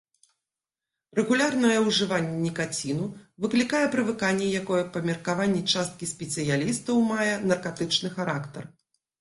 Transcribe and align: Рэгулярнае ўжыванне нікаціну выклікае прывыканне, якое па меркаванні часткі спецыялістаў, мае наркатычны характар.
Рэгулярнае 1.17 1.75
ўжыванне 1.87 2.37
нікаціну 2.45 3.05
выклікае 3.45 3.83
прывыканне, 3.97 4.49
якое 4.63 4.81
па 4.97 5.05
меркаванні 5.11 5.61
часткі 5.75 6.11
спецыялістаў, 6.15 6.95
мае 7.15 7.29
наркатычны 7.53 8.09
характар. 8.19 8.63